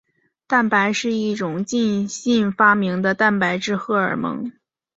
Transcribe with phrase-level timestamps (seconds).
[0.03, 0.03] 瘦
[0.47, 4.51] 蛋白是一种新近发现的蛋白质荷尔蒙。